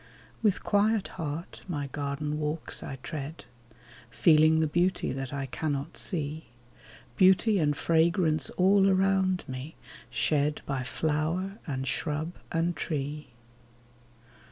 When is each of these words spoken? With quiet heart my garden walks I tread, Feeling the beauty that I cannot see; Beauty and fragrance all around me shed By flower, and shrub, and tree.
With 0.41 0.63
quiet 0.63 1.09
heart 1.09 1.61
my 1.67 1.85
garden 1.85 2.39
walks 2.39 2.81
I 2.81 2.95
tread, 3.03 3.45
Feeling 4.09 4.59
the 4.59 4.65
beauty 4.65 5.11
that 5.13 5.31
I 5.31 5.45
cannot 5.45 5.95
see; 5.95 6.47
Beauty 7.17 7.59
and 7.59 7.77
fragrance 7.77 8.49
all 8.57 8.89
around 8.89 9.43
me 9.47 9.75
shed 10.09 10.63
By 10.65 10.81
flower, 10.81 11.59
and 11.67 11.87
shrub, 11.87 12.33
and 12.51 12.75
tree. 12.75 13.27